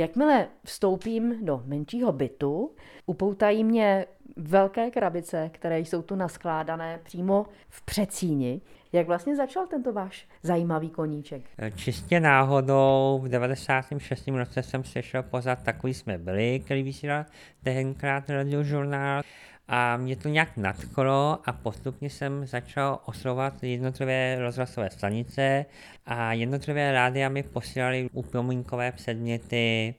Jakmile 0.00 0.48
vstoupím 0.64 1.44
do 1.44 1.62
menšího 1.66 2.12
bytu, 2.12 2.70
upoutají 3.06 3.64
mě 3.64 4.06
velké 4.36 4.90
krabice, 4.90 5.50
které 5.52 5.80
jsou 5.80 6.02
tu 6.02 6.14
naskládané 6.14 7.00
přímo 7.02 7.46
v 7.68 7.82
předsíni. 7.82 8.60
Jak 8.92 9.06
vlastně 9.06 9.36
začal 9.36 9.66
tento 9.66 9.92
váš 9.92 10.28
zajímavý 10.42 10.90
koníček? 10.90 11.42
Čistě 11.76 12.20
náhodou 12.20 13.20
v 13.22 13.28
96. 13.28 14.28
roce 14.28 14.62
jsem 14.62 14.84
slyšel 14.84 15.22
pozad 15.22 15.62
Takový 15.62 15.94
jsme 15.94 16.18
byli, 16.18 16.60
který 16.64 16.82
vysílal 16.82 17.24
tenkrát 17.62 18.30
radiožurnál 18.30 19.22
a 19.72 19.96
mě 19.96 20.16
to 20.16 20.28
nějak 20.28 20.56
nadchlo 20.56 21.38
a 21.44 21.52
postupně 21.52 22.10
jsem 22.10 22.46
začal 22.46 22.98
oslovovat 23.04 23.62
jednotlivé 23.62 24.36
rozhlasové 24.38 24.90
stanice 24.90 25.66
a 26.06 26.32
jednotlivé 26.32 26.92
rádia 26.92 27.28
mi 27.28 27.42
posílali 27.42 28.08
upomínkové 28.12 28.92
předměty. 28.92 29.94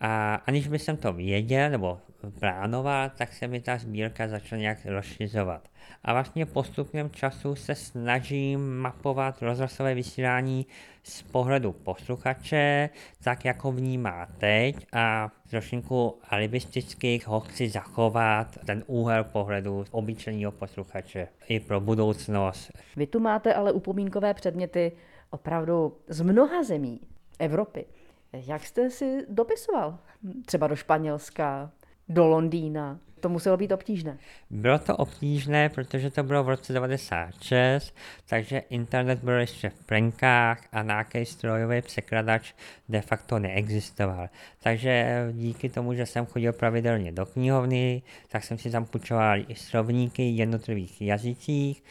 A 0.00 0.34
aniž 0.34 0.68
bych 0.68 0.82
jsem 0.82 0.96
to 0.96 1.12
věděl 1.12 1.70
nebo 1.70 2.00
plánoval, 2.30 3.10
tak 3.18 3.32
se 3.32 3.48
mi 3.48 3.60
ta 3.60 3.78
sbírka 3.78 4.28
začala 4.28 4.60
nějak 4.60 4.78
rozšiřovat. 4.86 5.68
A 6.04 6.12
vlastně 6.12 6.46
postupem 6.46 7.10
času 7.10 7.54
se 7.54 7.74
snažím 7.74 8.76
mapovat 8.76 9.42
rozhlasové 9.42 9.94
vysílání 9.94 10.66
z 11.02 11.22
pohledu 11.22 11.72
posluchače, 11.72 12.90
tak 13.24 13.44
jako 13.44 13.72
vnímá 13.72 14.26
teď 14.38 14.86
a 14.92 15.30
trošinku 15.50 16.18
alibistických 16.28 17.28
ho 17.28 17.40
chci 17.40 17.68
zachovat 17.68 18.58
ten 18.66 18.84
úhel 18.86 19.24
pohledu 19.24 19.84
obyčejného 19.90 20.52
posluchače 20.52 21.28
i 21.48 21.60
pro 21.60 21.80
budoucnost. 21.80 22.70
Vy 22.96 23.06
tu 23.06 23.20
máte 23.20 23.54
ale 23.54 23.72
upomínkové 23.72 24.34
předměty 24.34 24.92
opravdu 25.30 25.96
z 26.08 26.20
mnoha 26.20 26.62
zemí 26.62 27.00
Evropy. 27.38 27.84
Jak 28.32 28.64
jste 28.64 28.90
si 28.90 29.26
dopisoval? 29.28 29.98
Třeba 30.46 30.66
do 30.66 30.76
Španělska, 30.76 31.70
do 32.12 32.26
Londýna. 32.26 33.00
To 33.22 33.28
muselo 33.28 33.56
být 33.56 33.72
obtížné. 33.72 34.18
Bylo 34.50 34.78
to 34.78 34.96
obtížné, 34.96 35.68
protože 35.68 36.10
to 36.10 36.22
bylo 36.22 36.44
v 36.44 36.48
roce 36.48 36.72
96, 36.72 37.96
takže 38.26 38.58
internet 38.58 39.18
byl 39.18 39.40
ještě 39.40 39.70
v 39.70 39.86
plenkách 39.86 40.58
a 40.72 40.82
nějaký 40.82 41.24
strojový 41.24 41.82
překladač 41.82 42.52
de 42.88 43.00
facto 43.00 43.38
neexistoval. 43.38 44.28
Takže 44.62 45.26
díky 45.32 45.68
tomu, 45.68 45.94
že 45.94 46.06
jsem 46.06 46.26
chodil 46.26 46.52
pravidelně 46.52 47.12
do 47.12 47.26
knihovny, 47.26 48.02
tak 48.28 48.44
jsem 48.44 48.58
si 48.58 48.70
tam 48.70 48.84
půjčoval 48.84 49.38
i 49.38 49.54
slovníky 49.54 50.22
jednotlivých 50.22 51.02
jazycích 51.02 51.82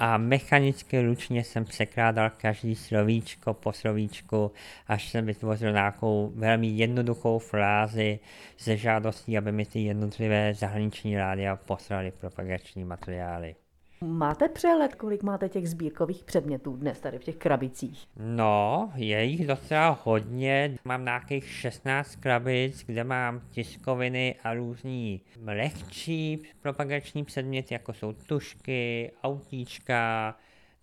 a 0.00 0.18
mechanicky 0.18 1.02
ručně 1.02 1.44
jsem 1.44 1.64
překládal 1.64 2.30
každý 2.30 2.74
slovíčko 2.74 3.54
po 3.54 3.72
slovíčku, 3.72 4.52
až 4.86 5.08
jsem 5.08 5.26
vytvořil 5.26 5.72
nějakou 5.72 6.32
velmi 6.34 6.66
jednoduchou 6.66 7.38
frázi 7.38 8.18
ze 8.58 8.76
žádostí, 8.76 9.38
aby 9.38 9.52
mi 9.52 9.66
ty 9.66 9.80
jednotlivé 9.80 10.54
zahraniční 10.54 10.77
rádia 11.16 11.56
poslali 11.56 12.12
propagační 12.20 12.84
materiály. 12.84 13.54
Máte 14.00 14.48
přehled, 14.48 14.94
kolik 14.94 15.22
máte 15.22 15.48
těch 15.48 15.68
sbírkových 15.68 16.24
předmětů 16.24 16.76
dnes 16.76 17.00
tady 17.00 17.18
v 17.18 17.24
těch 17.24 17.36
krabicích? 17.36 18.06
No, 18.16 18.92
je 18.94 19.24
jich 19.24 19.46
docela 19.46 20.00
hodně. 20.04 20.78
Mám 20.84 21.04
nějakých 21.04 21.48
16 21.48 22.16
krabic, 22.16 22.84
kde 22.86 23.04
mám 23.04 23.40
tiskoviny 23.50 24.34
a 24.44 24.54
různý 24.54 25.20
lehčí 25.44 26.42
propagační 26.62 27.24
předměty, 27.24 27.74
jako 27.74 27.92
jsou 27.92 28.12
tušky, 28.12 29.12
autíčka, 29.22 30.36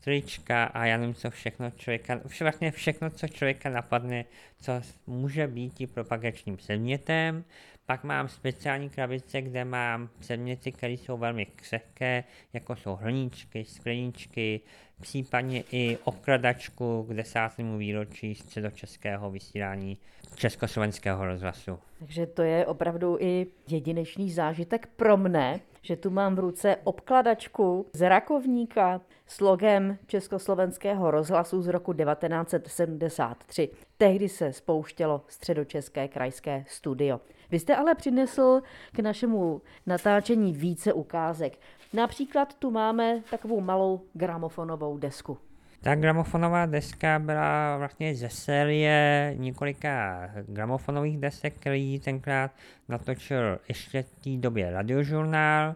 trička 0.05 0.63
a 0.63 0.85
já 0.85 0.97
nevím, 0.97 1.15
co 1.15 1.29
všechno 1.29 1.71
člověka, 1.71 2.19
vlastně 2.41 2.71
všechno, 2.71 3.09
co 3.09 3.27
člověka 3.27 3.69
napadne, 3.69 4.25
co 4.61 4.81
může 5.07 5.47
být 5.47 5.81
i 5.81 5.87
propagačním 5.87 6.57
předmětem. 6.57 7.43
Pak 7.85 8.03
mám 8.03 8.27
speciální 8.27 8.89
krabice, 8.89 9.41
kde 9.41 9.65
mám 9.65 10.09
předměty, 10.19 10.71
které 10.71 10.93
jsou 10.93 11.17
velmi 11.17 11.45
křehké, 11.45 12.23
jako 12.53 12.75
jsou 12.75 12.95
hrníčky, 12.95 13.65
skleničky, 13.65 14.61
případně 15.01 15.63
i 15.71 15.97
okradačku 16.03 17.05
k 17.09 17.13
desátému 17.13 17.77
výročí 17.77 18.35
středočeského 18.35 19.31
vysílání 19.31 19.97
Československého 20.35 21.25
rozhlasu. 21.25 21.79
Takže 21.99 22.25
to 22.25 22.41
je 22.41 22.65
opravdu 22.65 23.17
i 23.19 23.47
jedinečný 23.67 24.31
zážitek 24.31 24.87
pro 24.95 25.17
mne, 25.17 25.59
že 25.85 25.95
tu 25.95 26.09
mám 26.09 26.35
v 26.35 26.39
ruce 26.39 26.75
obkladačku 26.83 27.85
z 27.93 28.09
rakovníka 28.09 29.01
s 29.27 29.41
logem 29.41 29.97
Československého 30.07 31.11
rozhlasu 31.11 31.61
z 31.61 31.67
roku 31.67 31.93
1973. 31.93 33.69
Tehdy 33.97 34.29
se 34.29 34.53
spouštělo 34.53 35.21
středočeské 35.27 36.07
krajské 36.07 36.65
studio. 36.67 37.21
Vy 37.51 37.59
jste 37.59 37.75
ale 37.75 37.95
přinesl 37.95 38.61
k 38.91 38.99
našemu 38.99 39.61
natáčení 39.85 40.53
více 40.53 40.93
ukázek. 40.93 41.59
Například 41.93 42.53
tu 42.53 42.71
máme 42.71 43.21
takovou 43.29 43.61
malou 43.61 44.01
gramofonovou 44.13 44.97
desku. 44.97 45.37
Ta 45.85 45.95
gramofonová 45.95 46.65
deska 46.65 47.19
byla 47.19 47.77
vlastně 47.77 48.15
ze 48.15 48.29
série 48.29 49.33
několika 49.37 50.29
gramofonových 50.47 51.17
desek, 51.17 51.53
který 51.59 51.99
tenkrát 51.99 52.51
natočil 52.89 53.59
ještě 53.67 54.03
v 54.03 54.23
té 54.23 54.29
době 54.29 54.71
radiožurnál. 54.71 55.75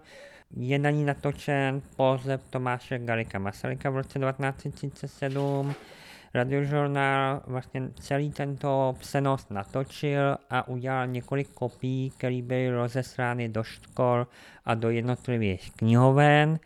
Je 0.58 0.80
na 0.80 0.90
ní 0.90 1.06
natočen 1.06 1.81
pozeb 1.96 2.42
Tomáše 2.50 3.00
Galika 3.00 3.40
Masaryka 3.40 3.90
v 3.90 3.96
roce 3.96 4.19
1937 4.19 5.74
radiožurnál 6.34 7.42
vlastně 7.48 7.90
celý 8.00 8.31
tento 8.31 8.96
přenos 9.00 9.50
natočil 9.50 10.38
a 10.50 10.68
udělal 10.68 11.08
několik 11.08 11.50
kopií, 11.50 12.09
které 12.09 12.42
byly 12.42 12.69
rozeslány 12.69 13.50
do 13.50 13.64
škol 13.64 14.28
a 14.66 14.75
do 14.75 14.90
jednotlivých 14.90 15.72
knihoven 15.72 16.59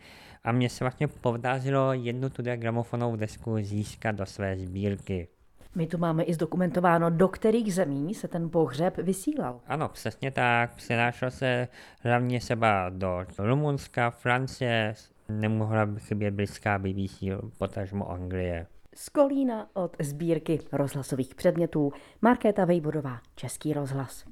a 0.44 0.52
mně 0.52 0.68
se 0.68 0.84
vlastně 0.84 1.08
podařilo 1.08 1.92
jednu 1.92 2.30
tuhle 2.30 2.56
gramofonovou 2.56 3.16
desku 3.16 3.56
získat 3.60 4.12
do 4.12 4.26
své 4.26 4.56
sbírky. 4.56 5.28
My 5.74 5.86
tu 5.86 5.98
máme 5.98 6.22
i 6.22 6.34
zdokumentováno, 6.34 7.10
do 7.10 7.28
kterých 7.28 7.74
zemí 7.74 8.14
se 8.14 8.28
ten 8.28 8.50
pohřeb 8.50 8.96
vysílal. 8.98 9.60
Ano, 9.66 9.88
přesně 9.88 10.30
tak. 10.30 10.74
Přenášel 10.74 11.30
se 11.30 11.68
hlavně 12.02 12.40
seba 12.40 12.88
do 12.88 13.24
Rumunska, 13.38 14.10
Francie, 14.10 14.94
nemohla 15.28 15.86
by 15.86 16.00
chybět 16.00 16.30
britská 16.30 16.78
BBC, 16.78 17.22
potažmo 17.58 18.10
Anglie 18.10 18.66
z 18.94 19.08
Kolína 19.08 19.66
od 19.72 19.96
sbírky 20.00 20.60
rozhlasových 20.72 21.34
předmětů 21.34 21.92
Markéta 22.22 22.64
Vejvodová, 22.64 23.20
Český 23.34 23.72
rozhlas. 23.72 24.22